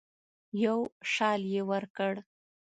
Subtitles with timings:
[0.63, 0.79] یو
[1.11, 2.13] شال یې ورکړ.